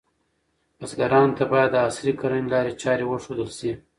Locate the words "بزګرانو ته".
0.79-1.43